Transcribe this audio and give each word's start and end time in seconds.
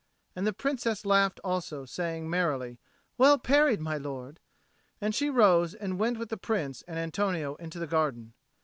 And 0.35 0.47
the 0.47 0.51
Princess 0.51 1.05
laughed 1.05 1.39
also, 1.43 1.85
saying 1.85 2.27
merrily, 2.27 2.79
"Well 3.19 3.37
parried, 3.37 3.79
my 3.79 3.97
lord!" 3.97 4.39
And 4.99 5.13
she 5.13 5.29
rose 5.29 5.75
and 5.75 5.99
went 5.99 6.17
with 6.17 6.29
the 6.29 6.37
Prince 6.37 6.81
and 6.87 6.97
Antonio 6.97 7.53
into 7.57 7.77
the 7.77 7.85
garden. 7.85 8.33